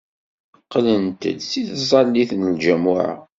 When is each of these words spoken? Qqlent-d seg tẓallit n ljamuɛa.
Qqlent-d 0.61 1.21
seg 1.49 1.65
tẓallit 1.79 2.31
n 2.35 2.43
ljamuɛa. 2.55 3.11